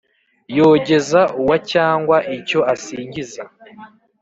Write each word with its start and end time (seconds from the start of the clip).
yogeza 0.57 1.21
uwo 1.41 1.55
cyangwa 1.71 2.17
icyo 2.37 2.59
asingiza 2.73 3.43